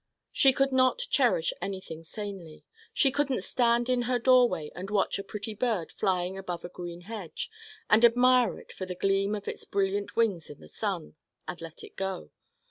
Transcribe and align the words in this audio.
she 0.31 0.51
could 0.51 0.71
not 0.71 1.03
cherish 1.11 1.53
anything 1.61 2.03
sanely. 2.03 2.65
She 2.91 3.11
couldn't 3.11 3.43
stand 3.43 3.87
in 3.87 4.01
her 4.09 4.17
doorway 4.17 4.71
and 4.73 4.89
watch 4.89 5.19
a 5.19 5.23
pretty 5.23 5.53
bird 5.53 5.91
flying 5.91 6.39
above 6.39 6.65
a 6.65 6.69
green 6.69 7.01
hedge, 7.01 7.51
and 7.87 8.03
admire 8.03 8.57
it 8.57 8.71
for 8.71 8.87
the 8.87 8.95
gleam 8.95 9.35
of 9.35 9.47
its 9.47 9.63
brilliant 9.63 10.15
wings 10.15 10.49
in 10.49 10.59
the 10.59 10.67
sun, 10.67 11.17
and 11.47 11.61
let 11.61 11.83
it 11.83 11.95
go. 11.95 12.31